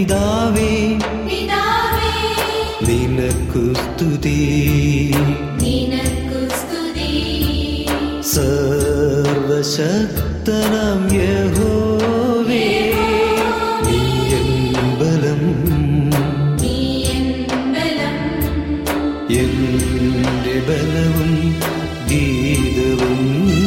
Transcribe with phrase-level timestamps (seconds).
[0.00, 0.72] പിതാവേ
[2.86, 4.38] നിനക്കു സ്തുതി.
[8.22, 12.66] സർവശക്തനാം യഹോവേ
[13.84, 14.00] നീ
[15.00, 15.42] ബലം.
[19.30, 21.32] എന്റെ ബലവും
[22.10, 23.64] ഗീതവും നീ.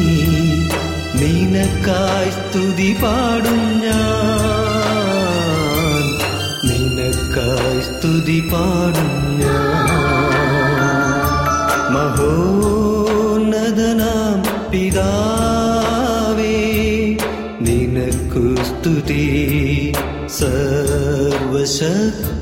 [1.20, 4.43] നിനക്കായി സ്തുതി പാടും ഞാൻ.
[8.04, 9.12] സ്തുതി പാടും
[13.06, 14.40] മഹോന്നതനാം
[14.72, 16.56] പിതാവേ
[17.66, 19.24] നിനക്കു സ്തുതി
[20.36, 22.33] സർവശക്തനാം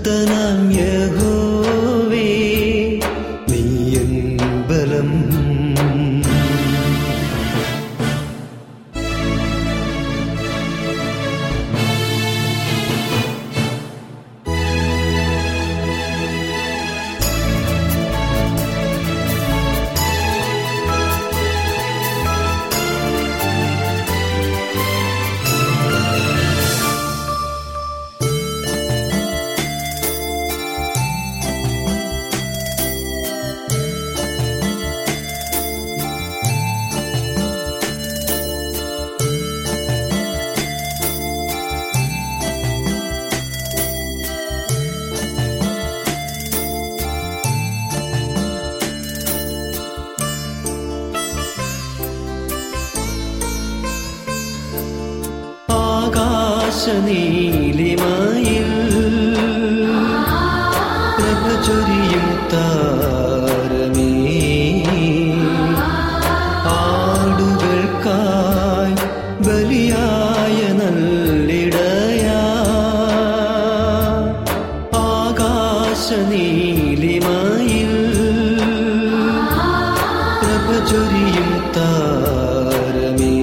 [80.92, 83.36] പ്രഭചൊരിയും താരമേ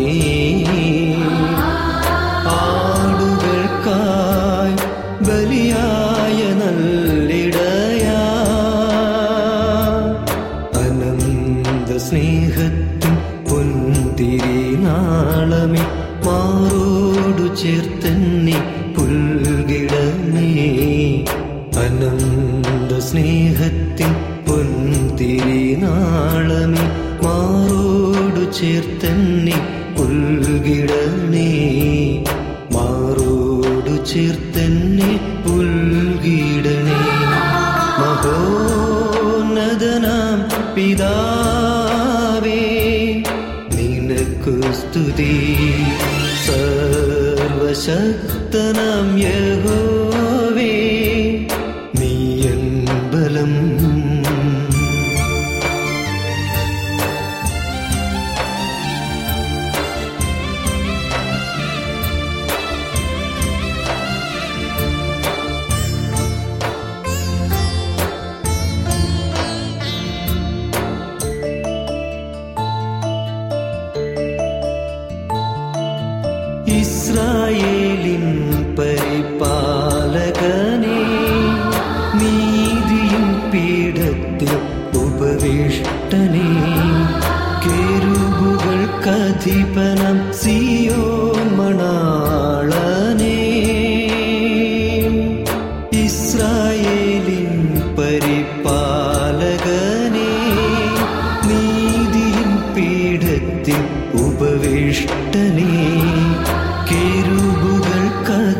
[53.40, 53.89] ബലം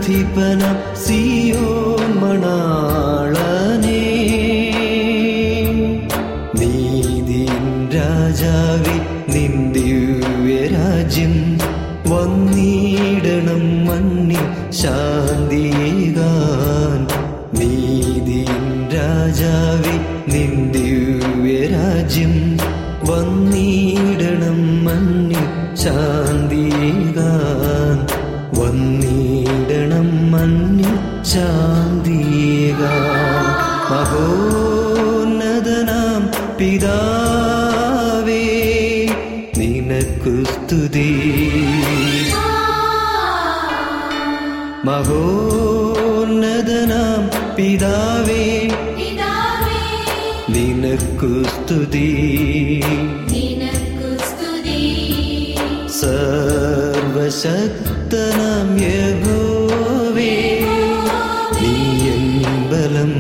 [0.10, 1.18] ദ്വിപനം സീ
[45.00, 47.22] മഹോന്നതനാം
[47.56, 48.44] പിതാവേ
[50.50, 52.10] നിനക്കു സ്തുതി.
[56.00, 57.00] സർവശക്തനാം
[58.84, 60.34] യഹോവേ
[61.62, 61.74] നീ
[62.12, 62.24] എൻ
[62.72, 63.14] ബലം.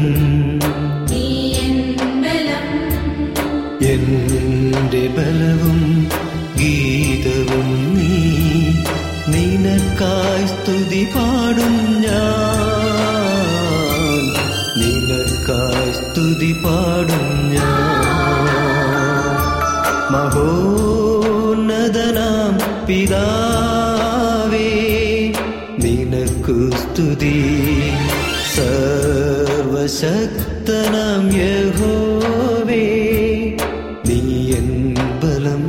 [3.94, 5.82] എന്റെ ബലവും
[6.60, 8.14] ഗീതവും നീ.
[9.32, 10.38] നിനക്കായി
[10.69, 12.25] സ്തുതി പാടും ഞാൻ.
[14.77, 18.48] നിനക്കായി സ്തുതി പാടും ഞാൻ.
[20.12, 22.54] മഹോന്നതനാം
[22.88, 24.69] പിതാവേ
[25.83, 27.36] നിനക്ക് സ്തുതി.
[28.56, 29.75] സർവശക്തനാം
[31.36, 32.83] യഹോവേ
[34.07, 35.65] നീ എൻ ബലം.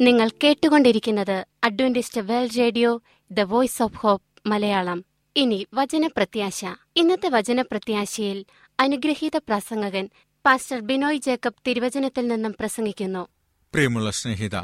[0.00, 5.04] നിങ്ങൾ കേട്ടുകൊണ്ടിരിക്കുന്നത് Adventist World Radio the Voice of Hope Malayalam.
[5.36, 6.64] ഇനി വചനപ്രത്യാശ.
[6.96, 8.44] ഇന്നത്തെ വചനപ്രത്യാശയിൽ
[8.80, 10.08] അനുഗ്രഹീത പ്രസംഗകൻ
[10.46, 13.28] പാസ്റ്റർ ബിനോയ് ജേക്കബ് തിരുവചനത്തിൽ നിന്നും പ്രസംഗിക്കുന്നു.
[13.72, 14.56] പ്രിയമുള്ള സ്നേഹിത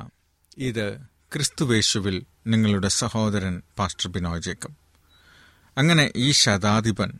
[0.58, 0.98] ഇത്
[1.32, 4.74] ക്രിസ്തുവേശുവിൽ നിങ്ങളുടെ സഹോദരൻ പാസ്റ്റർ ബിനോയ് ജേക്കബ്.
[5.78, 7.12] അങ്ങനെ ഈ ശതാധിപൻ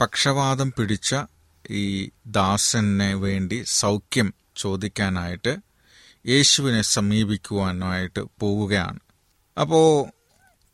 [0.00, 1.14] പക്ഷവാതം പിടിച്ച
[1.70, 5.65] ഈ ദാസന് വേണ്ടി സൗഖ്യം ചോദിക്കാനായിട്ട്
[6.28, 9.00] യേശുവിനെ സമീപിക്കുവാനായിട്ട് പോവുകയാണ്.
[9.60, 10.08] അപ്പോൾ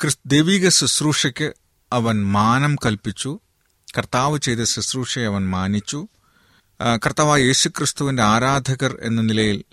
[0.01, 1.53] ക്രിസ് ദൈവിക ശുശ്രൂഷയ്ക്ക്
[1.93, 3.41] അവൻ മാനം കൽപ്പിച്ചു.
[3.99, 6.09] കർത്താവ് ചെയ്ത ശുശ്രൂഷയെ അവൻ മാനിച്ചു.
[6.97, 9.65] കർത്താവ് കർത്താവായ യേശുക്രിസ്തുവിന്റെ ആരാധകർ എന്ന നിലയിൽ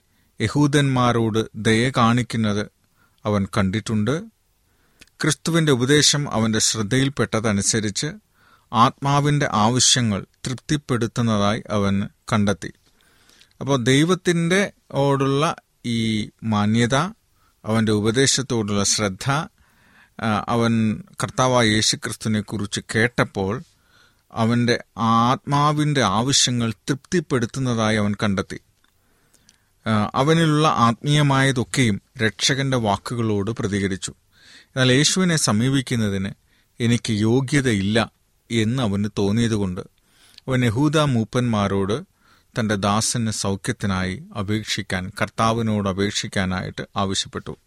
[0.41, 2.67] യഹൂദന്മാരോട് ദയ കാണിക്കുന്നത്
[3.25, 4.23] അവൻ കണ്ടിട്ടുണ്ട്.
[5.21, 8.07] ക്രിസ്തുവിന്റെ ഉപദേശം അവന്റെ ശ്രദ്ധയിൽപ്പെട്ടതനുസരിച്ച്
[8.73, 12.73] ആത്മാവിന്റെ ആവശ്യങ്ങൾ തൃപ്തിപ്പെടുത്തുന്നതായി അവൻ കണ്ടെത്തി.
[13.61, 15.55] അപ്പോൾ ദൈവത്തിന്റെ ഓടുള്ള
[15.85, 16.95] ഈ മാന്യത
[17.65, 19.31] അവന്റെ ഉപദേശത്തോടുള്ള ശ്രദ്ധ
[20.47, 23.63] അവൻ കർത്താവായ യേശുക്രിസ്തുവിനെക്കുറിച്ച് കേട്ടപ്പോൾ
[24.31, 28.59] അവന്റെ ആത്മാവിന്റെ ആവശ്യങ്ങൾ തൃപ്തിപ്പെടുത്തുന്നതായി അവൻ കണ്ടെത്തി.
[30.13, 34.11] അവനിലുള്ള ആത്മീയമായതൊക്കെയും രക്ഷകന്റെ വാക്കുകളോട് പ്രതികരിച്ചു.
[34.65, 36.31] എന്നാൽ യേശുവിനെ സമീപിക്കുന്നതിന്
[36.79, 38.11] എനിക്ക് യോഗ്യതയില്ല
[38.51, 39.81] എന്ന് അവന് തോന്നിയതുകൊണ്ട്
[40.47, 42.18] അവൻ യഹൂദ മൂപ്പന്മാരോട്
[42.59, 47.57] തന്റെ ദാസന് സൗഖ്യത്തിനായി അപേക്ഷിക്കാൻ കർത്താവിനോട് അപേക്ഷിക്കാനായിട്ട് ആവശ്യപ്പെട്ടു.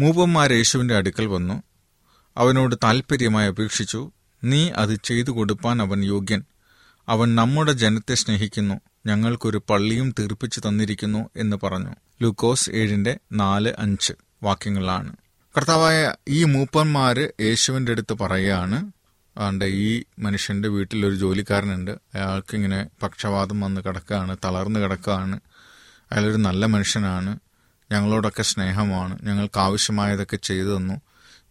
[0.00, 1.62] മൂപ്പന്മാർ യേശുവിന്റെ അടുക്കൽ വന്നു.
[2.36, 4.12] അവനോട് താൽപ്പര്യമായി അപേക്ഷിച്ചു
[4.44, 6.44] നീ അത് ചെയ്തു കൊടുപ്പാൻ അവൻ യോഗ്യൻ.
[7.08, 11.94] അവൻ നമ്മുടെ ജനത്തെ സ്നേഹിക്കുന്നു ഞങ്ങൾക്കൊരു പള്ളിയും തീർപ്പിച്ചു തന്നിരിക്കുന്നു എന്ന് പറഞ്ഞു.
[12.22, 15.16] ലൂക്കോസ് ഏഴിന്റെ നാല് അഞ്ച് വാക്യങ്ങളാണ്.
[15.56, 18.92] കർത്താവായ ഈ മൂപ്പന്മാര് യേശുവിന്റെ അടുത്ത് പറയുകയാണ്
[19.38, 21.90] ആണ്ട് ഈ മനുഷ്യന്റെ വീട്ടിൽ ഒരു ജോലിക്കാരനുണ്ട്.
[21.90, 25.40] അയാൾക്ക് ഇങ്ങനെ പക്ഷവാതം വന്ന് കിടക്കുകയാണ് തളർന്നു കിടക്കുകയാണ്
[26.12, 27.38] അയാളൊരു നല്ല മനുഷ്യനാണ്.
[27.92, 29.18] ഞങ്ങളോടൊക്കെ സ്നേഹമാണ്.
[29.22, 30.94] ഞങ്ങൾക്ക് ആവശ്യമായതൊക്കെ ചെയ്തു തന്നു.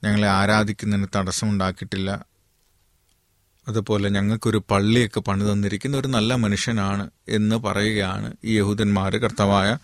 [0.03, 2.25] ഞങ്ങളെ ആരാധിക്കുന്നതിന് തടസ്സമുണ്ടാക്കിയിട്ടില്ല.
[3.67, 9.77] അതുപോലെ ഞങ്ങൾക്കൊരു പള്ളിയൊക്കെ പണി തന്നിരിക്കുന്ന ഒരു നല്ല മനുഷ്യനാണ് എന്ന് പറയുകയാണ് ഈ യഹൂദന്മാർ കർത്താവായ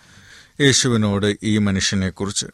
[0.61, 2.45] യേശുവിനോട് ഈ മനുഷ്യനെക്കുറിച്ച്.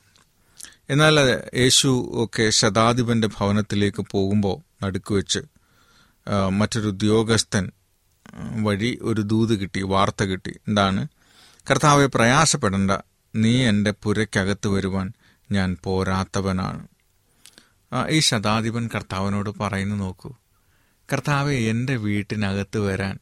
[0.90, 1.20] എന്നാൽ
[1.56, 5.40] യേശു ഒക്കെ ശതാധിപന്റെ ഭവനത്തിലേക്ക് പോകുമ്പോൾ നടുക്ക് വെച്ച്
[6.50, 7.72] മറ്റൊരു ഉദ്യോഗസ്ഥൻ
[8.64, 10.54] വഴി ഒരു ദൂത് കിട്ടി വാർത്ത കിട്ടി.
[10.68, 11.08] എന്താണ്?
[11.72, 12.92] കർത്താവെ പ്രയാസപ്പെടേണ്ട.
[13.36, 15.14] നീ എന്റെ പുരയ്ക്കകത്ത് വരുവാൻ
[15.52, 16.88] ഞാൻ പോരാത്തവനാണ്.
[18.10, 20.36] ഈ ശതാധിപൻ കർത്താവിനോട് പറയുന്നു നോക്കൂ.
[21.14, 23.20] കർത്താവെ എന്റെ വീട്ടിനകത്ത് വരാൻ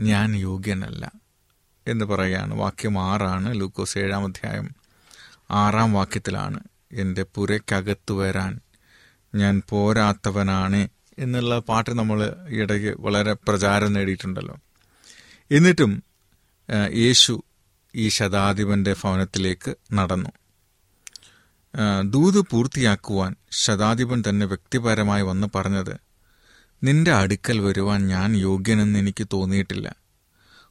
[0.00, 1.12] ഞാൻ യോഗ്യനല്ല.
[1.86, 3.60] എന്ന് പറയുകയാണ് വാക്യം ആറാണ്.
[3.60, 4.68] ലൂക്കോസ് ഏഴാം അധ്യായം
[5.50, 6.60] ആറാം വാക്യത്തിലാണ്.
[6.92, 8.60] എന്റെ പുരയ്ക്കകത്ത് വരാൻ
[9.34, 14.56] ഞാൻ പോരാത്തവനാണ് എന്നുള്ള പാട്ട് നമ്മൾ ഇടയ്ക്ക് വളരെ പ്രചാരം നേടിയിട്ടുണ്ടല്ലോ.
[15.50, 16.02] എന്നിട്ടും
[16.94, 17.42] യേശു
[17.94, 20.30] ഈ ശതാധിപന്റെ ഭവനത്തിലേക്ക് നടന്നു.
[22.04, 25.94] ദൂത് പൂർത്തിയാക്കുവാൻ ശതാധിപൻ തന്നെ വ്യക്തിപരമായി വന്ന് പറഞ്ഞത്
[26.82, 29.96] നിന്റെ അടുക്കൽ വരുവാൻ ഞാൻ യോഗ്യനെന്ന് എനിക്ക് തോന്നിയിട്ടില്ല.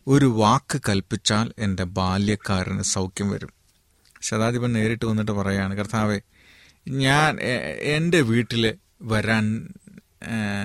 [0.07, 3.51] ഒരു വാക്ക് കൽപ്പിച്ചാൽ എന്റെ ബാല്യക്കാരന് സൗഖ്യം വരും.
[4.21, 6.19] ശതാധിപൻ നേരിട്ട് വന്നിട്ട് പറയാണ് കർത്താവെ
[6.87, 7.39] ഞാൻ
[7.79, 9.73] എന്റെ വീട്ടിൽ വരാൻ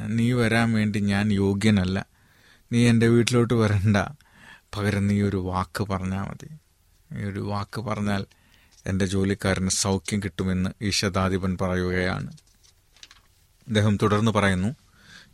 [0.07, 2.07] നീ വരാൻ വേണ്ടി ഞാൻ യോഗ്യനല്ല.
[2.73, 3.97] നീ എന്റെ വീട്ടിലോട്ട് വരണ്ട.
[4.77, 6.49] പകരം നീ ഒരു വാക്ക് പറഞ്ഞാൽ മതി.
[7.21, 8.27] ഈ ഒരു വാക്ക് പറഞ്ഞാൽ
[8.87, 10.91] എന്റെ ജോലിക്കാരന് സൗഖ്യം കിട്ടുമെന്ന് ഈ
[11.61, 12.33] പറയുകയാണ്.
[13.69, 14.77] അദ്ദേഹം തുടർന്ന് പറയുന്നു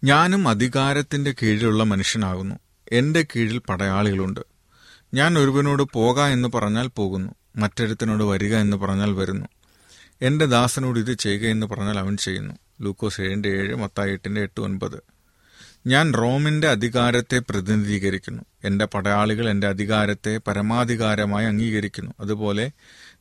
[0.05, 2.55] ഞാനും അധികാരത്തിന്റെ കീഴിലുള്ള മനുഷ്യനാകുന്നു.
[2.93, 4.41] എന്റെ കീഴിൽ പടയാളികളുണ്ട്.
[5.15, 7.35] ഞാൻ ഒരുവനോട് പോക എന്ന് പറഞ്ഞാൽ പോകുന്നു.
[7.57, 9.47] മറ്റൊരുത്തനോട് വരിക എന്ന് പറഞ്ഞാൽ വരുന്നു.
[10.23, 12.55] എന്റെ ദാസനോട് ഇത് ചെയ്യുക എന്ന് പറഞ്ഞാൽ അവൻ ചെയ്യുന്നു.
[12.81, 15.03] ലൂക്കോസ് ഏഴിന്റെ ഏഴ് മത്തായി എട്ടിന്റെ എട്ട് ഒൻപത്.
[15.87, 18.43] ഞാൻ റോമിന്റെ അധികാരത്തെ പ്രതിനിധീകരിക്കുന്നു.
[18.65, 22.13] എന്റെ പടയാളികൾ എന്റെ അധികാരത്തെ പരമാധികാരമായി അംഗീകരിക്കുന്നു.
[22.21, 22.71] അതുപോലെ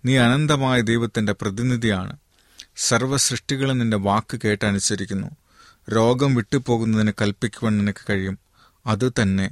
[0.06, 2.18] നീ അനന്തമായ ദൈവത്തിന്റെ പ്രതിനിധിയാണ്.
[2.75, 5.27] സർവസൃഷ്ടികളും നിന്റെ വാക്ക് കേട്ടനുസരിക്കുന്നു
[5.96, 8.39] രോഗം വിട്ടുപോകുന്നതിന് കൽപ്പിക്കുവാൻ നിനക്ക് കഴിയും.
[8.86, 9.51] അത് തന്നെ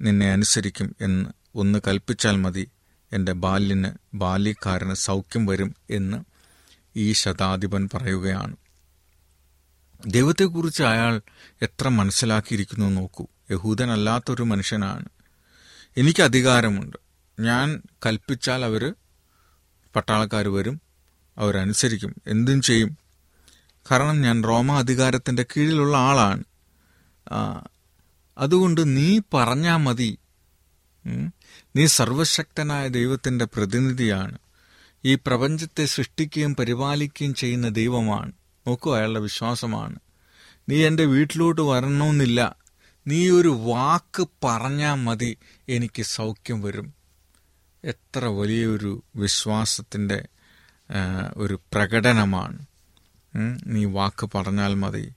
[0.00, 1.30] നിന്നെ അനുസരിക്കും എന്ന്.
[1.54, 2.68] ഒന്ന് കൽപ്പിച്ചാൽ മതി.
[3.12, 6.29] എന്റെ ബാല്യന് ബാല്യക്കാരന് സൗഖ്യം വരും എന്ന്.
[6.96, 8.56] ഈ ശതാധിപൻ പറയുകയാണ്.
[10.06, 11.20] ദൈവത്തെക്കുറിച്ച് അയാൾ
[11.62, 13.26] എത്ര മനസ്സിലാക്കിയിരിക്കുന്നു നോക്കൂ.
[13.50, 15.04] യഹൂദനല്ലാത്തൊരു മനുഷ്യനാണ്.
[15.96, 16.96] എനിക്ക് അധികാരമുണ്ട്.
[17.40, 18.94] ഞാൻ കൽപ്പിച്ചാൽ അവർ
[19.96, 20.80] പട്ടാളക്കാർ വരും
[21.38, 22.14] അവരനുസരിക്കും.
[22.26, 22.98] എന്തും ചെയ്യും.
[23.90, 26.44] കാരണം ഞാൻ റോമ അധികാരത്തിന്റെ കീഴിലുള്ള ആളാണ്.
[28.38, 30.18] അതുകൊണ്ട് നീ പറഞ്ഞാൽ മതി.
[31.76, 34.38] നീ സർവശക്തനായ ദൈവത്തിന്റെ പ്രതിനിധിയാണ്.
[35.04, 38.32] ഈ പ്രപഞ്ചത്തെ സൃഷ്ടിക്കുകയും പരിപാലിക്കുകയും ചെയ്യുന്ന ദൈവമാണ്.
[38.66, 39.98] നോക്കൂ അയാളുടെ വിശ്വാസമാണ്.
[40.68, 42.56] നീ എന്റെ വീട്ടിലോട്ട് വരണമെന്നില്ല.
[43.06, 45.38] നീ ഒരു വാക്ക് പറഞ്ഞാൽ മതി
[45.68, 46.94] എനിക്ക് സൗഖ്യം വരും.
[47.84, 50.28] എത്ര വലിയൊരു വിശ്വാസത്തിന്റെ
[51.36, 52.58] ഒരു പ്രകടനമാണ്.
[53.66, 55.12] നീ വാക്ക് പറഞ്ഞാൽ മതി.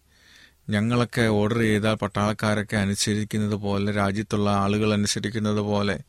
[0.70, 6.00] ഞങ്ങളൊക്കെ ഓർഡർ ചെയ്താൽ പട്ടാളക്കാരൊക്കെ അനുസരിക്കുന്നത് പോലെ രാജ്യത്തുള്ള ആളുകൾ അനുസരിക്കുന്നത് പോലെ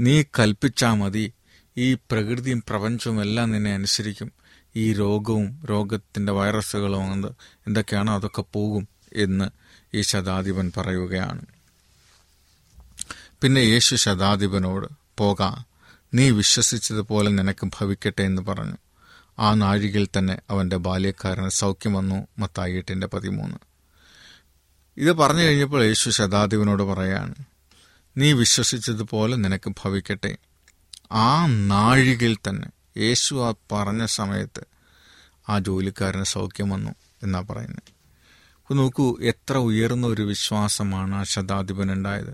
[0.00, 1.32] നീ കൽപ്പിച്ചാൽ മതി.
[1.78, 4.32] ഈ പ്രകൃതിയും പ്രപഞ്ചവും എല്ലാം നിന്നെ അനുസരിക്കും.
[4.76, 7.28] ഈ രോഗവും രോഗത്തിന്റെ വൈറസുകളും എന്ത്
[7.66, 9.50] എന്തൊക്കെയാണോ അതൊക്കെ പോകും എന്ന്
[9.94, 11.40] ഈ ശതാധിപൻ പറയുകയാണ്.
[13.42, 14.86] പിന്നെ യേശു ശതാധിപനോട്
[15.18, 15.64] പോകാം
[16.14, 18.76] നീ വിശ്വസിച്ചതുപോലെ നിനക്ക് ഭവിക്കട്ടെ എന്ന് പറഞ്ഞു.
[19.38, 23.56] ആ നാഴികയിൽ തന്നെ അവന്റെ ബാല്യക്കാരന് സൗഖ്യം വന്നു മത്തായി എട്ടിന്റെ പതിമൂന്ന്.
[24.96, 27.34] ഇത് പറഞ്ഞു കഴിഞ്ഞപ്പോൾ യേശു ശതാധിപനോട് പറയാണ്
[28.16, 30.36] നീ വിശ്വസിച്ചതുപോലെ നിനക്ക് ഭവിക്കട്ടെ.
[31.12, 32.68] ആ നാഴികയിൽ തന്നെ
[33.00, 34.66] യേശു ആ പറഞ്ഞ സമയത്ത്
[35.48, 36.90] ആ ജോലിക്കാരന് സൗഖ്യം വന്നു
[37.22, 37.92] എന്നാ പറയുന്നത്.
[38.60, 42.30] അപ്പോൾ നോക്കൂ എത്ര ഉയർന്ന ഒരു വിശ്വാസമാണ് ആ ശതാധിപനുണ്ടായത്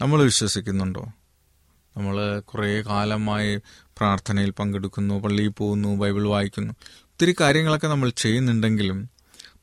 [0.00, 1.12] നമ്മൾ വിശ്വസിക്കുന്നുണ്ടോ?
[1.96, 6.74] നമ്മൾ കുറേ കാലമായി പ്രാർത്ഥനയിൽ പങ്കെടുക്കുന്നു പള്ളിയിൽ പോകുന്നു ബൈബിൾ വായിക്കുന്നു.
[6.82, 9.10] ഒത്തിരി കാര്യങ്ങളൊക്കെ നമ്മൾ ചെയ്യുന്നുണ്ടെങ്കിലും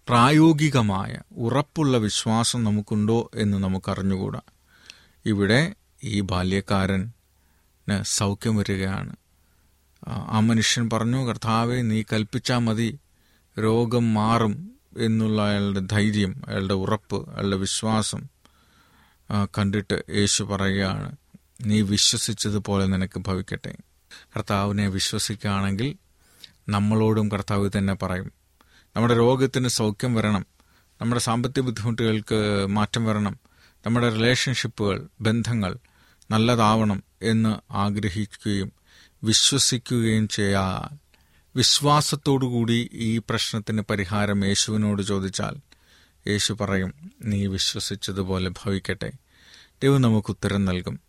[0.07, 4.41] പ്രായോഗികമായ ഉറപ്പുള്ള വിശ്വാസം നമുക്കുണ്ടോ എന്ന് നമുക്കറിഞ്ഞുകൂടാ.
[5.25, 7.20] ഇവിടെ ഈ ബാല്യക്കാരന്
[8.03, 9.15] സൗഖ്യം വരികയാണ്.
[10.07, 12.99] ആ- മനുഷ്യൻ പറഞ്ഞു കർത്താവെ നീ കൽപ്പിച്ചാൽ മതി
[13.59, 18.23] രോഗം മാറും എന്നുള്ള അയാളുടെ ധൈര്യം അയാളുടെ ഉറപ്പ് അയാളുടെ വിശ്വാസം
[19.45, 21.15] കണ്ടിട്ട് യേശു പറയുകയാണ്
[21.65, 23.75] നീ വിശ്വസിച്ചതുപോലെ നിനക്ക് ഭവിക്കട്ടെ.
[24.35, 25.95] കർത്താവിനെ വിശ്വസിക്കുകയാണെങ്കിൽ
[26.69, 28.31] നമ്മളോടും കർത്താവ് തന്നെ പറയും.
[28.95, 30.45] നമ്മുടെ രോഗത്തിന് സൗഖ്യം വരണം.
[31.01, 33.39] നമ്മുടെ സാമ്പത്തിക ബുദ്ധിമുട്ടുകൾക്ക് മാറ്റം വരണം.
[33.85, 35.77] നമ്മുടെ റിലേഷൻഷിപ്പുകൾ ബന്ധങ്ങൾ
[36.31, 37.10] നല്ലതാവണം.
[37.23, 38.71] എന്ന് ആഗ്രഹിക്കുകയും
[39.23, 40.97] വിശ്വസിക്കുകയും ചെയ്യാൻ.
[41.55, 45.55] വിശ്വാസത്തോടുകൂടി ഈ പ്രശ്നത്തിന് പരിഹാരം യേശുവിനോട് ചോദിച്ചാൽ
[46.27, 49.11] യേശു പറയും നീ വിശ്വസിച്ചതുപോലെ ഭവിക്കട്ടെ.
[49.83, 50.99] ദൈവം നമുക്ക് ഉത്തരം നൽകും.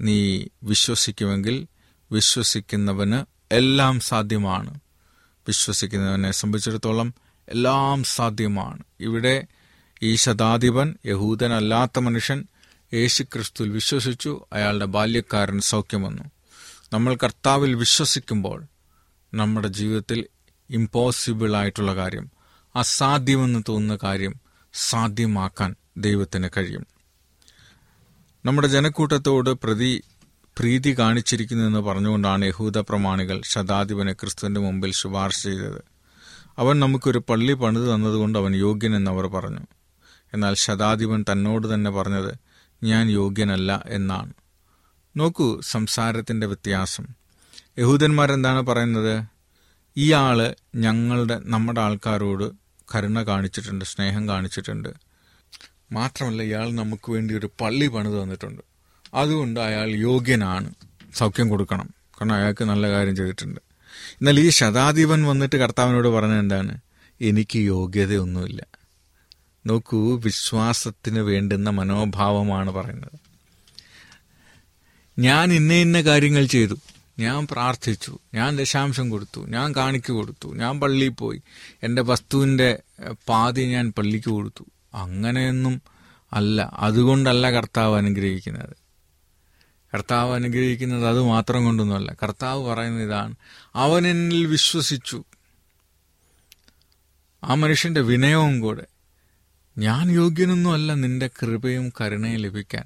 [0.00, 1.66] നീ വിശ്വസിക്കുമെങ്കിൽ
[2.12, 4.80] വിശ്വസിക്കുന്നവന് എല്ലാം സാധ്യമാണ്.
[5.46, 7.14] വിശ്വസിക്കുന്നവനെ സംബന്ധിച്ചിടത്തോളം
[7.48, 8.82] എല്ലാം സാധ്യമാണ്.
[9.00, 9.46] ഇവിടെ
[10.02, 12.44] ഈ ശതാധിപൻ യഹൂദനല്ലാത്ത മനുഷ്യൻ
[12.94, 16.22] യേശു ക്രിസ്തുവിൽ വിശ്വസിച്ചു അയാളുടെ ബാല്യക്കാരൻ സൗഖ്യം വന്നു.
[16.92, 18.64] നമ്മൾ കർത്താവിൽ വിശ്വസിക്കുമ്പോൾ
[19.34, 20.26] നമ്മുടെ ജീവിതത്തിൽ
[20.70, 22.30] ഇമ്പോസിബിൾ ആയിട്ടുള്ള കാര്യം
[22.76, 24.34] അസാധ്യമെന്ന് തോന്നുന്ന കാര്യം
[24.72, 26.86] സാധ്യമാക്കാൻ ദൈവത്തിന് കഴിയും.
[28.44, 30.02] നമ്മുടെ ജനക്കൂട്ടത്തോട് പ്രതി
[30.58, 35.82] പ്രീതി കാണിച്ചിരിക്കുന്നുവെന്ന് പറഞ്ഞുകൊണ്ടാണ് യഹൂദ പ്രമാണികൾ ശതാധിപനെ ക്രിസ്തുവിന്റെ മുമ്പിൽ ശുപാർശ ചെയ്തത്.
[36.58, 39.60] അവൻ നമുക്കൊരു പള്ളി പണിത് തന്നതുകൊണ്ട് അവൻ യോഗ്യനെന്ന് അവർ പറഞ്ഞു.
[40.34, 42.45] എന്നാൽ ശതാധിപൻ തന്നോട് തന്നെ പറഞ്ഞത്
[42.82, 44.32] ഞാൻ യോഗ്യനല്ല എന്നാണ്.
[45.16, 47.06] നോക്കൂ സംസാരത്തിന്റെ വ്യത്യാസം.
[47.78, 49.36] യഹൂദന്മാരെന്താണ് പറയുന്നത്?
[50.12, 52.52] ആൾ ഞങ്ങളുടെ നമ്മുടെ ആൾക്കാരോട്
[52.94, 54.88] കരുണ കാണിച്ചിട്ടുണ്ട് സ്നേഹം കാണിച്ചിട്ടുണ്ട്.
[55.92, 58.62] മാത്രമല്ല ഇയാൾ നമുക്ക് വേണ്ടി ഒരു പള്ളി പണിത് തന്നിട്ടുണ്ട്.
[59.14, 60.74] അതുകൊണ്ട് അയാൾ യോഗ്യനാണ്.
[61.14, 61.86] സൗഖ്യം കൊടുക്കണം.
[61.86, 63.60] കാരണം അയാൾക്ക് നല്ല കാര്യം ചെയ്തിട്ടുണ്ട്.
[64.12, 66.78] എന്നാൽ ഈ ശതാധിപൻ വന്നിട്ട് കർത്താവിനോട് പറഞ്ഞത് എന്താണ്?
[67.20, 68.66] എനിക്ക് യോഗ്യതയൊന്നുമില്ല.
[69.66, 73.20] നോക്കൂ വിശ്വാസത്തിന് വേണ്ടുന്ന മനോഭാവമാണ് പറയുന്നത്.
[75.18, 76.74] ഞാൻ ഇന്ന ഇന്ന കാര്യങ്ങൾ ചെയ്തു.
[77.18, 78.18] ഞാൻ പ്രാർത്ഥിച്ചു.
[78.34, 79.40] ഞാൻ ദശാംശം കൊടുത്തു.
[79.40, 80.54] ഞാൻ കാണിക്ക് കൊടുത്തു.
[80.54, 81.42] ഞാൻ പള്ളിയിൽ പോയി.
[81.82, 82.82] എന്റെ വസ്തുവിന്റെ
[83.28, 84.64] പാതി ഞാൻ പള്ളിക്ക് കൊടുത്തു.
[84.94, 85.82] അങ്ങനെയൊന്നും
[86.32, 86.70] അല്ല.
[86.74, 88.76] അതുകൊണ്ടല്ല കർത്താവ് അനുഗ്രഹിക്കുന്നത്.
[89.94, 92.16] കർത്താവ് അനുഗ്രഹിക്കുന്നത് അത് മാത്രം കൊണ്ടൊന്നുമല്ല.
[92.22, 93.34] കർത്താവ് പറയുന്ന ഇതാണ്.
[93.74, 95.24] അവൻ എന്നിൽ വിശ്വസിച്ചു.
[97.44, 98.95] ആ മനുഷ്യന്റെ വിനയവും കൂടെ.
[99.78, 102.84] ഞാൻ യോഗ്യനൊന്നുമല്ല നിന്റെ കൃപയും കരുണയും ലഭിക്കാൻ.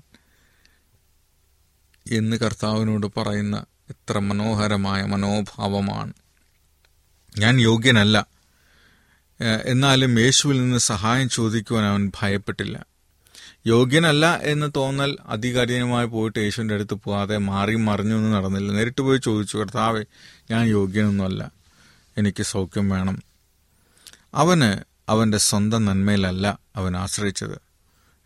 [2.11, 6.13] എന്ന് കർത്താവിനോട് പറയുന്ന എത്ര മനോഹരമായ മനോഭാവമാണ്.
[7.39, 8.27] ഞാൻ യോഗ്യനല്ല.
[9.65, 12.87] എന്നാലും യേശുവിൽ നിന്ന് സഹായം ചോദിക്കുവാൻ അവൻ ഭയപ്പെട്ടില്ല.
[13.67, 18.73] യോഗ്യനല്ല എന്ന് തോന്നൽ അതികഠിനമായി പോയിട്ട് യേശുവിന്റെ അടുത്ത് പോകാതെ മാറി മറിഞ്ഞൊന്നും നടന്നില്ല.
[18.73, 20.05] നേരിട്ട് പോയി ചോദിച്ചു കർത്താവേ
[20.51, 21.53] ഞാൻ യോഗ്യനൊന്നുമല്ല.
[22.19, 23.23] എനിക്ക് സൗഖ്യം വേണം.
[24.35, 27.61] അവന് അവന്റെ സ്വന്തം നന്മയിലല്ല അവൻ ആശ്രയിച്ചത്.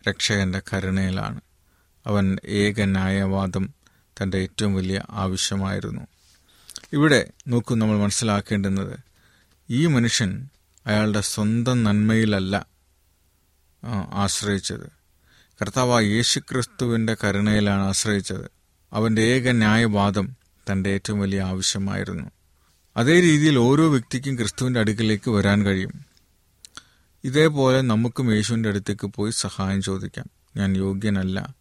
[0.09, 1.41] രക്ഷകന്റെ കരുണയിലാണ്.
[2.05, 3.73] അവൻ ഏക ന്യായവാദം
[4.21, 6.07] തന്റെ ഏറ്റവും വലിയ ആവശ്യമായിരുന്നു.
[6.93, 8.99] ഇവിടെ നോക്കൂ നമ്മൾ മനസ്സിലാക്കേണ്ടുന്നത്.
[9.69, 10.49] ഈ മനുഷ്യൻ
[10.85, 12.65] അയാളുടെ സ്വന്തം നന്മയിലല്ല
[14.13, 14.91] ആശ്രയിച്ചത്.
[15.61, 18.51] കർത്താവ് യേശുക്രിസ്തുവിന്റെ കരുണയിലാണ് ആശ്രയിച്ചത്.
[18.93, 20.35] അവന്റെ ഏക ന്യായവാദം
[20.71, 22.31] തന്റെ ഏറ്റവും വലിയ ആവശ്യമായിരുന്നു.
[22.97, 26.14] അതേ രീതിയിൽ ഓരോ വ്യക്തിക്കും ക്രിസ്തുവിന്റെ അടുക്കിലേക്ക് വരാൻ കഴിയും.
[27.25, 30.25] ഇതേപോലെ നമുക്കും യേശുവിന്റെ അടുത്തേക്ക് പോയി സഹായം ചോദിക്കാം.
[30.57, 31.55] ഞാൻ യോഗ്യനല്ല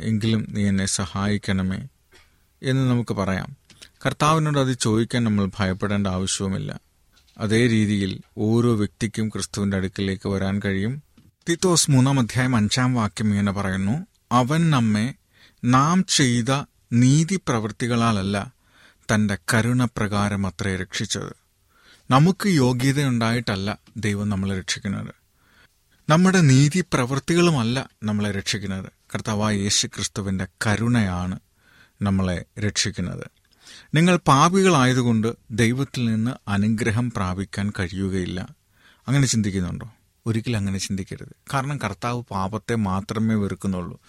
[0.00, 1.78] എങ്കിലും നീ എന്നെ സഹായിക്കണമേ
[2.62, 3.56] എന്ന് നമുക്ക് പറയാം.
[4.06, 6.80] കർത്താവിനോട് അത് ചോദിക്കാൻ നമ്മൾ ഭയപ്പെടേണ്ട ആവശ്യവുമില്ല.
[7.38, 11.02] അതേ രീതിയിൽ ഓരോ വ്യക്തിക്കും ക്രിസ്തുവിന്റെ അടുക്കിലേക്ക് വരാൻ കഴിയും.
[11.50, 15.14] തിത്തോസ് മൂന്നാം അധ്യായം അഞ്ചാം വാക്യം ഇങ്ങനെ പറയുന്നു അവൻ നമ്മെ
[15.64, 18.52] നാം ചെയ്ത നീതി പ്രവൃത്തികളാലല്ല
[19.14, 21.45] തന്റെ കരുണപ്രകാരം അത്രേ രക്ഷിച്ചത്.
[22.10, 25.14] നമുക്ക് യോഗ്യതയുണ്ടായിട്ടല്ല ദൈവം നമ്മളെ രക്ഷിക്കുന്നത്.
[26.10, 28.84] നമ്മുടെ നീതി പ്രവൃത്തികളുമല്ല നമ്മളെ രക്ഷിക്കുന്നത്.
[29.14, 31.38] കർത്താവായ യേശു ക്രിസ്തുവിന്റെ കരുണയാണ്
[32.02, 33.24] നമ്മളെ രക്ഷിക്കുന്നത്.
[33.94, 38.48] നിങ്ങൾ പാപികളായതുകൊണ്ട് ദൈവത്തിൽ നിന്ന് അനുഗ്രഹം പ്രാപിക്കാൻ കഴിയുകയില്ല.
[39.08, 39.90] അങ്ങനെ ചിന്തിക്കുന്നുണ്ടോ?
[40.26, 41.28] ഒരിക്കലും അങ്ങനെ ചിന്തിക്കരുത്.
[41.54, 44.00] കാരണം കർത്താവ് പാപത്തെ മാത്രമേ വെറുക്കുന്നുള്ളൂ.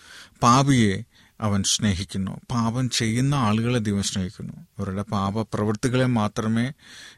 [0.44, 1.04] പാപിയെ
[1.41, 2.41] അവൻ സ്നേഹിക്കുന്നു.
[2.52, 4.54] പാപം ചെയ്യുന്ന ആളുകളെ ദൈവം സ്നേഹിക്കുന്നു.
[4.54, 6.71] അവരുടെ പാപ പ്രവൃത്തികളെ മാത്രമേ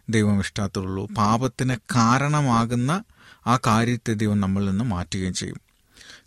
[0.10, 1.08] ദൈവം ഇഷ്ടാത്തുള്ളൂ.
[1.18, 3.04] പാപത്തിന് കാരണമാകുന്ന
[3.48, 5.62] ആ കാര്യത്തെ ദൈവം നമ്മളിൽ നിന്ന് മാറ്റുകയും ചെയ്യും.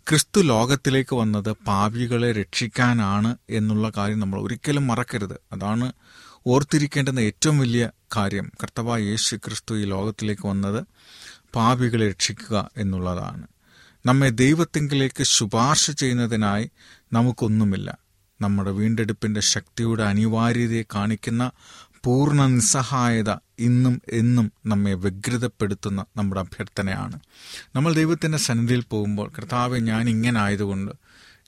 [0.09, 5.33] ക്രിസ്തു ലോകത്തിലേക്ക് വന്നത് പാപികളെ രക്ഷിക്കാനാണ് എന്നുള്ള കാര്യം നമ്മൾ ഒരിക്കലും മറക്കരുത്.
[5.51, 5.93] അതാണ്
[6.47, 8.51] ഓർത്തിരിക്കേണ്ടുന്ന ഏറ്റവും വലിയ കാര്യം.
[8.63, 10.83] കർത്തവ യേശു ക്രിസ്തു ഈ ലോകത്തിലേക്ക് വന്നത്
[11.55, 13.47] പാപികളെ രക്ഷിക്കുക എന്നുള്ളതാണ്.
[14.05, 16.71] നമ്മെ ദൈവത്തിങ്കിലേക്ക് ശുപാർശ ചെയ്യുന്നതിനായി
[17.13, 17.97] നമുക്കൊന്നുമില്ല.
[18.41, 21.51] നമ്മുടെ വീണ്ടെടുപ്പിന്റെ ശക്തിയുടെ അനിവാര്യതയെ കാണിക്കുന്ന
[22.03, 27.19] പൂർണ നിസ്സഹായത ഇന്നും എന്നും നമ്മെ വ്യഗ്രതപ്പെടുത്തുന്ന നമ്മുടെ അഭ്യർത്ഥനയാണ്.
[27.75, 30.91] നമ്മൾ ദൈവത്തിന്റെ സന്നിധിയിൽ പോകുമ്പോൾ കർത്താവ് ഞാൻ ഇങ്ങനെ ആയതുകൊണ്ട്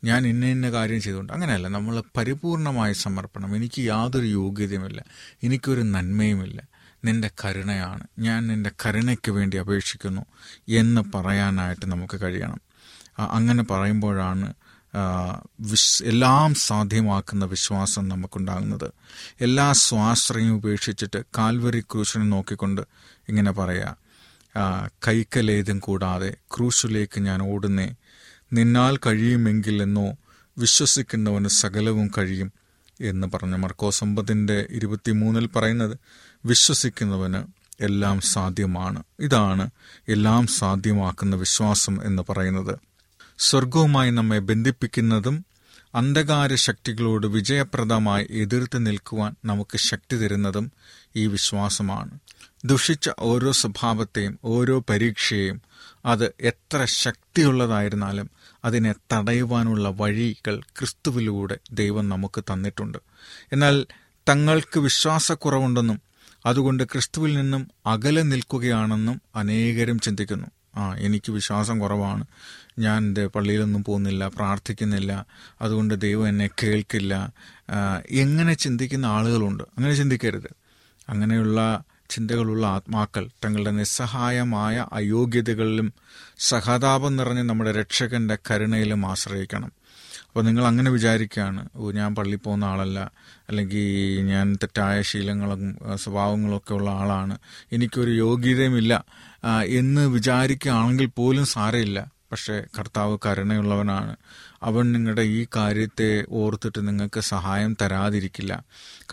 [0.03, 1.67] ഞാൻ ഇന്ന ഇന്ന കാര്യം ചെയ്തുകൊണ്ട് അങ്ങനെയല്ല.
[1.67, 3.55] നമ്മൾ പരിപൂർണമായ സമർപ്പണം.
[3.55, 5.05] എനിക്ക് യാതൊരു യോഗ്യതയുമില്ല.
[5.43, 6.61] എനിക്കൊരു നന്മയുമില്ല.
[7.05, 8.07] നിന്റെ കരുണയാണ്.
[8.19, 10.25] ഞാൻ നിന്റെ കരുണയ്ക്ക് വേണ്ടി അപേക്ഷിക്കുന്നു
[10.69, 12.61] എന്ന് പറയാനായിട്ട് നമുക്ക് കഴിയണം.
[13.19, 14.53] അങ്ങനെ പറയുമ്പോഴാണ്
[16.03, 18.91] എല്ലാം സാധ്യമാക്കുന്ന വിശ്വാസം നമുക്കുണ്ടാകുന്നത്.
[19.41, 22.81] എല്ലാ സ്വാശ്രയം ഉപേക്ഷിച്ചിട്ട് കാൽവരി ക്രൂശിനെ നോക്കിക്കൊണ്ട്
[23.29, 23.93] ഇങ്ങനെ പറയാ
[25.07, 27.95] കൈക്കലേതും കൂടാതെ ക്രൂശിലേക്ക് ഞാൻ ഓടുന്നേ
[28.53, 30.07] നിന്നാൽ കഴിയുമെങ്കിൽ എന്നോ
[30.57, 32.53] വിശ്വസിക്കുന്നവന് സകലവും കഴിയും
[33.01, 33.55] എന്ന് പറഞ്ഞ.
[33.55, 35.97] മർക്കോസമ്പത്തിന്റെ ഇരുപത്തിമൂന്നിൽ പറയുന്നത്
[36.45, 37.41] വിശ്വസിക്കുന്നവന്
[37.83, 39.03] എല്ലാം സാധ്യമാണ്.
[39.19, 39.69] ഇതാണ്
[40.07, 42.75] എല്ലാം സാധ്യമാക്കുന്ന വിശ്വാസം എന്ന് പറയുന്നത്.
[43.39, 45.45] സ്വർഗവുമായി നമ്മെ ബന്ധിപ്പിക്കുന്നതും
[45.95, 50.71] അന്ധകാര ശക്തികളോട് വിജയപ്രദമായി എതിർത്ത് നിൽക്കുവാൻ നമുക്ക് ശക്തി തരുന്നതും
[51.15, 52.19] ഈ വിശ്വാസമാണ്.
[52.65, 55.61] ദുഷിച്ച ഓരോ സ്വഭാവത്തെയും ഓരോ പരീക്ഷയെയും
[56.05, 58.29] അത് എത്ര ശക്തിയുള്ളതായിരുന്നാലും
[58.65, 62.97] അതിനെ തടയുവാനുള്ള വഴികൾ ക്രിസ്തുവിലൂടെ ദൈവം നമുക്ക് തന്നിട്ടുണ്ട്.
[63.51, 63.85] എന്നാൽ
[64.29, 66.01] തങ്ങൾക്ക് വിശ്വാസക്കുറവുണ്ടെന്നും
[66.45, 70.47] അതുകൊണ്ട് ക്രിസ്തുവിൽ നിന്നും അകലെ നിൽക്കുകയാണെന്നും അനേകരും ചിന്തിക്കുന്നു.
[70.75, 72.23] ആ എനിക്ക് വിശ്വാസം കുറവാണ്.
[72.79, 75.25] ഞാൻ എന്റെ പള്ളിയിലൊന്നും പോകുന്നില്ല പ്രാർത്ഥിക്കുന്നില്ല
[75.61, 77.33] അതുകൊണ്ട് ദൈവം എന്നെ കേൾക്കില്ല.
[78.09, 79.63] എങ്ങനെ ചിന്തിക്കുന്ന ആളുകളുണ്ട്?
[79.63, 80.55] അങ്ങനെ ചിന്തിക്കരുത്.
[81.09, 85.93] അങ്ങനെയുള്ള ചിന്തകളുള്ള ആത്മാക്കൾ തങ്ങളുടെ നിസ്സഹായമായ അയോഗ്യതകളിലും
[86.39, 89.71] സഹതാപം നിറഞ്ഞ നമ്മുടെ രക്ഷകന്റെ കരുണയിലും ആശ്രയിക്കണം.
[90.35, 93.11] അപ്പോൾ നിങ്ങൾ അങ്ങനെ വിചാരിക്കുകയാണ് ഓ ഞാൻ പള്ളി പോകുന്ന ആളല്ല
[93.49, 97.37] അല്ലെങ്കിൽ ഞാൻ തെറ്റായ ശീലങ്ങളും സ്വഭാവങ്ങളും ഒക്കെ ഉള്ള ആളാണ്
[97.71, 99.05] എനിക്കൊരു യോഗ്യതയുമില്ല
[99.65, 102.11] എന്ന് വിചാരിക്കുകയാണെങ്കിൽ പോലും സാരമില്ല.
[102.31, 104.15] പക്ഷേ കർത്താവ് കരുണയുള്ളവനാണ്.
[104.63, 108.63] അവൻ നിങ്ങളുടെ ഈ കാര്യത്തെ ഓർത്തിട്ട് നിങ്ങൾക്ക് സഹായം തരാതിരിക്കില്ല.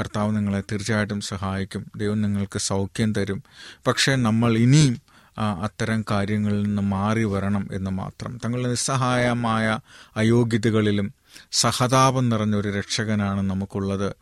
[0.01, 1.87] കർത്താവ് നിങ്ങളെ തീർച്ചയായിട്ടും സഹായിക്കും.
[1.97, 3.43] ദൈവം നിങ്ങൾക്ക് സൗഖ്യം തരും.
[3.87, 8.39] പക്ഷേ നമ്മൾ ഇനിയും അത്തരം കാര്യങ്ങളിൽ നിന്ന് മാറി വരണം എന്ന് മാത്രം.
[8.45, 9.79] തങ്ങളുടെ നിസ്സഹായമായ
[10.17, 11.15] അയോഗ്യതകളിലും
[11.53, 14.15] സഹതാപം നിറഞ്ഞൊരു രക്ഷകനാണ് നമുക്കുള്ളത്.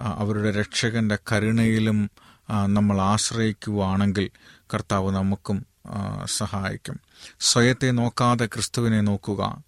[0.00, 2.10] അവരുടെ രക്ഷകന്റെ കരുണയിലും
[2.66, 4.30] നമ്മൾ ആശ്രയിക്കുവാണെങ്കിൽ
[4.74, 5.66] കർത്താവ് നമുക്കും
[6.24, 7.00] സഹായിക്കും.
[7.40, 9.62] സ്വയത്തെ നോക്കാതെ ക്രിസ്തുവിനെ നോക്കുക.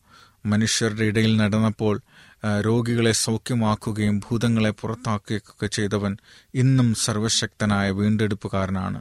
[0.46, 2.00] മനുഷ്യരുടെ ഇടയിൽ നടന്നപ്പോൾ
[2.60, 6.16] രോഗികളെ സൗഖ്യമാക്കുകയും ഭൂതങ്ങളെ പുറത്താക്കുകയൊക്കെ ചെയ്തവൻ
[6.54, 9.00] ഇന്നും സർവശക്തനായ വീണ്ടെടുപ്പുകാരനാണ്.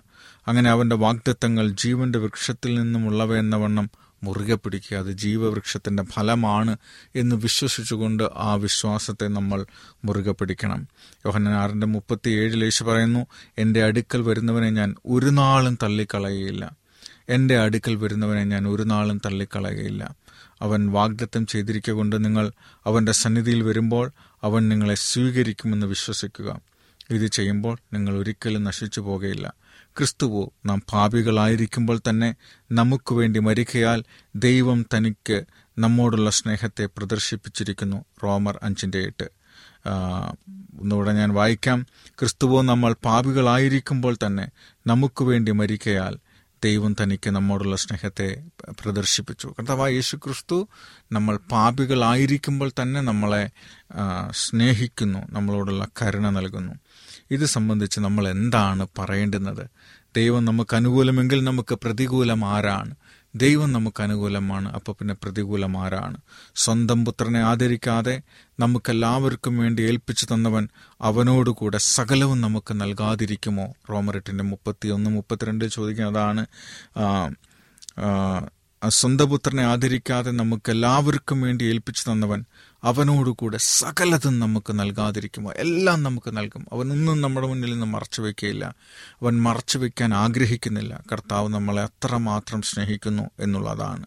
[0.49, 3.89] അങ്ങനെ അവന്റെ വാഗ്ദത്തങ്ങൾ ജീവന്റെ വൃക്ഷത്തിൽ നിന്നുമുള്ളവയെന്ന വണ്ണം
[4.23, 4.97] മുറുകെ പിടിക്കുക.
[4.97, 6.77] അത് ജീവവൃക്ഷത്തിന്റെ ഫലമാണ്
[7.15, 9.65] എന്ന് വിശ്വസിച്ചുകൊണ്ട് ആ വിശ്വാസത്തെ നമ്മൾ
[10.05, 10.88] മുറുകെ പിടിക്കണം.
[11.25, 13.25] യോഹന്നാൻ ആറിന്റെ മുപ്പത്തി ഏഴിൽ യേശു പറയുന്നു
[13.57, 16.71] എന്റെ അടുക്കൽ വരുന്നവനെ ഞാൻ ഒരു നാളും തള്ളിക്കളയുകയില്ല.
[17.29, 20.15] എന്റെ അടുക്കൽ വരുന്നവനെ ഞാൻ ഒരു നാളും തള്ളിക്കളയുകയില്ല.
[20.62, 22.51] അവൻ വാഗ്ദത്തം ചെയ്തിരിക്കൊണ്ട് നിങ്ങൾ
[22.85, 24.12] അവന്റെ സന്നിധിയിൽ വരുമ്പോൾ
[24.43, 26.62] അവൻ നിങ്ങളെ സ്വീകരിക്കുമെന്ന് വിശ്വസിക്കുക.
[27.09, 29.53] ഇത് ചെയ്യുമ്പോൾ നിങ്ങൾ ഒരിക്കലും നശിച്ചു പോകുകയില്ല.
[29.99, 32.35] ക്രിസ്തുവോ നാം പാപികളായിരിക്കുമ്പോൾ തന്നെ
[32.71, 34.03] നമുക്ക് വേണ്ടി മരിക്കയാൽ
[34.35, 35.43] ദൈവം തനിക്ക്
[35.77, 38.05] നമ്മോടുള്ള സ്നേഹത്തെ പ്രദർശിപ്പിച്ചിരിക്കുന്നു.
[38.23, 39.23] റോമർ അഞ്ചിന്റെ എട്ട്.
[40.79, 41.85] ഒന്നുകൂടെ ഞാൻ വായിക്കാം.
[42.19, 44.49] ക്രിസ്തുവോ നമ്മൾ പാപികളായിരിക്കുമ്പോൾ തന്നെ
[44.88, 46.17] നമുക്ക് വേണ്ടി മരിക്കയാൽ
[46.63, 49.55] ദൈവം തനിക്ക് നമ്മോടുള്ള സ്നേഹത്തെ പ്രദർശിപ്പിച്ചു.
[49.59, 50.67] കർത്താവായ യേശു ക്രിസ്തു
[51.12, 53.49] നമ്മൾ പാപികളായിരിക്കുമ്പോൾ തന്നെ നമ്മളെ
[54.31, 56.73] സ്നേഹിക്കുന്നു നമ്മളോടുള്ള കരുണ നൽകുന്നു.
[57.31, 59.69] ഇത് സംബന്ധിച്ച് നമ്മൾ എന്താണ് പറയേണ്ടുന്നത്?
[60.15, 62.93] ദൈവം നമുക്ക് അനുകൂലമെങ്കിൽ നമുക്ക് പ്രതികൂലം ആരാണ്?
[63.36, 66.17] ദൈവം നമുക്ക് അനുകൂലമാണ് അപ്പോൾ പിന്നെ പ്രതികൂലം ആരാണ്?
[66.56, 68.15] സ്വന്തം പുത്രനെ ആദരിക്കാതെ
[68.60, 70.65] നമുക്കെല്ലാവർക്കും വേണ്ടി ഏൽപ്പിച്ചു തന്നവൻ
[71.02, 73.67] അവനോടുകൂടെ സകലവും നമുക്ക് നൽകാതിരിക്കുമോ?
[73.91, 76.45] റോമറിട്ടിന്റെ മുപ്പത്തി ഒന്ന് മുപ്പത്തിരണ്ടിൽ ചോദിക്കുന്നതാണ്
[76.98, 77.26] അതാണ്
[78.82, 82.41] സ്വന്തപുത്രനെ സ്വന്തം പുത്രനെ ആദരിക്കാതെ നമുക്ക് എല്ലാവർക്കും വേണ്ടി ഏൽപ്പിച്ചു തന്നവൻ
[82.84, 85.52] അവനോടുകൂടെ സകലതും നമുക്ക് നൽകാതിരിക്കുമോ?
[85.52, 86.65] എല്ലാം നമുക്ക് നൽകും.
[86.74, 88.65] അവനൊന്നും നമ്മുടെ മുന്നിൽ നിന്ന് മറച്ചു വയ്ക്കുകയില്ല.
[89.22, 91.04] അവൻ മറച്ചു വയ്ക്കാൻ ആഗ്രഹിക്കുന്നില്ല.
[91.12, 94.06] കർത്താവ് നമ്മളെ അത്രമാത്രം സ്നേഹിക്കുന്നു എന്നുള്ളതാണ്.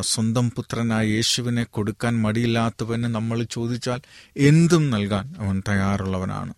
[0.00, 4.00] സ്വന്തം പുത്രനായ യേശുവിനെ കൊടുക്കാൻ മടിയില്ലാത്തവന് നമ്മൾ ചോദിച്ചാൽ
[4.36, 6.54] എന്തും നൽകാൻ അവൻ തയ്യാറുള്ളവനാണ്.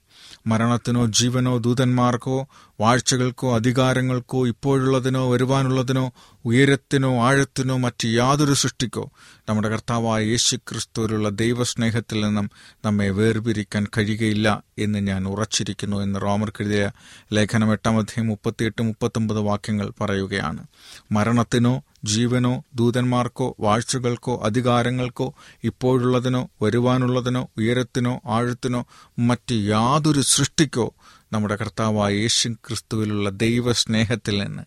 [0.46, 2.48] മരണത്തിനോ ജീവനോ ദൂതന്മാർക്കോ
[2.80, 6.12] വാഴ്ചകൾക്കോ അധികാരങ്ങൾക്കോ ഇപ്പോഴുള്ളതിനോ വരുവാനുള്ളതിനോ
[6.44, 9.10] ഉയരത്തിനോ ആഴത്തിനോ മറ്റ് യാതൊരു സൃഷ്ടിക്കോ
[9.48, 12.50] നമ്മുടെ കർത്താവായ യേശു ക്രിസ്തുവിലുള്ള ദൈവസ്നേഹത്തിൽ നിന്നും
[12.84, 16.90] നമ്മെ വേർപിരിക്കാൻ കഴിയുകയില്ല എന്ന് ഞാൻ ഉറച്ചിരിക്കുന്നു എന്ന് റോമർക്കെഴുതിയ
[17.32, 20.66] ലേഖനം എട്ടാം അധ്യായം മുപ്പത്തിയെട്ട് മുപ്പത്തൊമ്പത് വാക്യങ്ങൾ പറയുകയാണ്.
[21.12, 25.34] മരണത്തിനോ ജീവനോ ദൂതന്മാർക്കോ വാഴ്ചകൾക്കോ അധികാരങ്ങൾക്കോ
[25.64, 28.86] ഇപ്പോഴുള്ളതിനോ വരുവാനുള്ളതിനോ ഉയരത്തിനോ ആഴത്തിനോ
[29.18, 30.94] മറ്റ് യാതൊരു സൃഷ്ടിക്കോ
[31.34, 34.62] നമ്മുടെ കർത്താവായ യേശു ക്രിസ്തുവിലുള്ള ദൈവസ്നേഹത്തിൽ നിന്ന്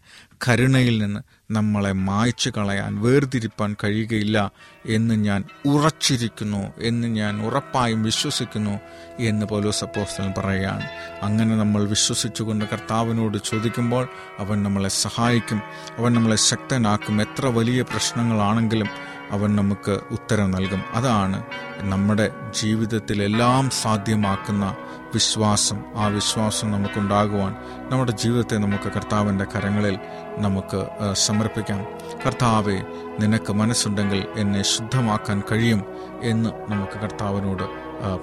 [0.47, 1.19] കരുണയിൽ നിന്ന്
[1.51, 4.51] നമ്മളെ മായ്ച്ചു കളയാൻ വേർതിരിപ്പാൻ കഴിയുകയില്ല
[4.86, 8.80] എന്ന് ഞാൻ ഉറച്ചിരിക്കുന്നു എന്ന് ഞാൻ ഉറപ്പായും വിശ്വസിക്കുന്നു
[9.19, 10.88] എന്ന് പൗലോസ് അപ്പോസ്തലൻ പറയുകയാണ്
[11.23, 14.08] അങ്ങനെ നമ്മൾ വിശ്വസിച്ചുകൊണ്ട് കർത്താവിനോട് ചോദിക്കുമ്പോൾ
[14.39, 15.62] അവൻ നമ്മളെ സഹായിക്കും
[15.97, 17.21] അവൻ നമ്മളെ ശക്തനാക്കും.
[17.21, 18.89] എത്ര വലിയ പ്രശ്നങ്ങളാണെങ്കിലും
[19.32, 20.84] അവൻ നമുക്ക് ഉത്തരം നൽകും.
[20.93, 21.43] അതാണ്
[21.80, 24.75] നമ്മുടെ ജീവിതത്തിലെല്ലാം സാധ്യമാക്കുന്ന
[25.13, 27.56] വിശ്വാസം ആ വിശ്വാസം നമുക്കുണ്ടാകുവാൻ
[27.89, 30.00] നമ്മുടെ ജീവിതത്തെ നമുക്ക് കർത്താവിന്റെ കരങ്ങളിൽ
[30.38, 31.86] നമുക്ക് സമർപ്പിക്കാം.
[32.26, 32.78] കർത്താവെ
[33.20, 35.84] നിനക്ക് മനസ്സുണ്ടെങ്കിൽ എന്നെ ശുദ്ധമാക്കാൻ കഴിയും
[36.22, 37.63] എന്ന് നമുക്ക് കർത്താവിനോട്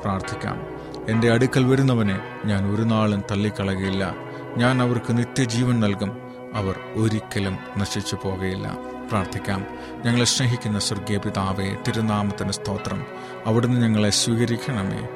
[0.03, 0.67] പ്രാർത്ഥിക്കാം.
[1.09, 4.15] എന്റെ അടുക്കൽ വരുന്നവനെ ഞാൻ ഒരു നാളും തള്ളിക്കളകയില്ല
[4.57, 6.19] ഞാൻ അവർക്ക് നിത്യജീവൻ നൽകും.
[6.55, 8.77] അവർ ഒരിക്കലും നശിച്ചു പോകുകയില്ല.
[9.09, 9.67] പ്രാർത്ഥിക്കാം.
[10.05, 13.07] ഞങ്ങളെ സ്നേഹിക്കുന്ന സ്വർഗീയ പിതാവെ തിരുനാമത്തിന് സ്തോത്രം.
[13.47, 15.09] അവിടുന്ന് ഞങ്ങളെ സ്വീകരിക്കണമേ.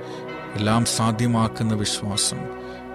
[0.54, 2.38] എല്ലാം സാധ്യമാക്കുന്ന വിശ്വാസം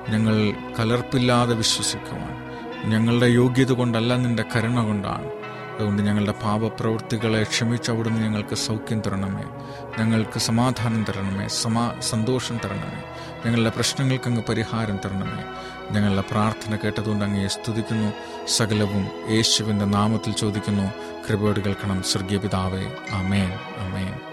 [0.09, 2.43] ഞങ്ങൾ കലർപ്പില്ലാതെ വിശ്വസിക്കുവാൻ
[2.89, 5.27] ഞങ്ങളുടെ യോഗ്യത കൊണ്ടല്ല നിന്റെ കരുണ കൊണ്ടാണ്.
[5.75, 9.43] അതുകൊണ്ട് ഞങ്ങളുടെ പാപപ്രവൃത്തികളെ ക്ഷമിച്ച് അവിടുന്ന് ഞങ്ങൾക്ക് സൗഖ്യം തരണമേ.
[9.99, 13.03] ഞങ്ങൾക്ക് സമാധാനം തരണമേ സമാ സന്തോഷം തരണമേ.
[13.45, 15.43] ഞങ്ങളുടെ പ്രശ്നങ്ങൾക്ക് അങ്ങ് പരിഹാരം തരണമേ.
[15.91, 18.13] ഞങ്ങളുടെ പ്രാർത്ഥന കേട്ടതുകൊണ്ട് അങ്ങയെ സ്തുതിക്കുന്നു.
[18.47, 20.91] സകലവും യേശുവിന്റെ നാമത്തിൽ ചോദിക്കുന്നു.
[21.29, 22.03] കൃപയോട് കേൾക്കണം.
[22.03, 24.32] സ്വർഗീയ പിതാവേ അമേൻ അമേൻ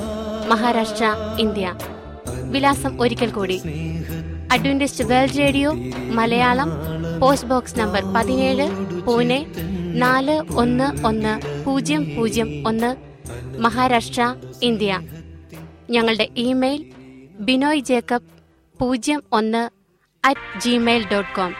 [0.51, 1.05] മഹാരാഷ്ട്ര
[1.39, 1.75] ഇന്ത്യ.
[2.51, 3.57] വിലാസം ഒരിക്കൽ കൂടി.
[4.51, 5.71] Adventist World Radio
[6.17, 6.69] Malayalam
[7.21, 8.67] post box number പതിനേഴ്
[9.01, 9.45] പൂനെ
[10.03, 12.95] നാല് ഒന്ന് ഒന്ന് പൂജ്യം പൂജ്യം ഒന്ന്
[13.61, 14.99] മഹാരാഷ്ട്ര ഇന്ത്യ.
[15.89, 16.93] ഞങ്ങളുടെ ഇമെയിൽ
[17.39, 18.29] ബിനോയ് ജേക്കബ്
[18.79, 19.69] പൂജ്യം ഒന്ന്
[20.25, 21.53] അറ്റ് ജിമെയിൽ ഡോട്ട് കോം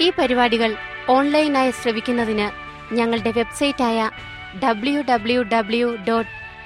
[0.00, 0.74] ഈ പരിപാടികൾ
[1.08, 2.46] ഓൺലൈനായി ശ്രവിക്കുന്നതിന്
[2.94, 4.10] ഞങ്ങളുടെ വെബ്സൈറ്റായ
[4.64, 6.41] W W W dot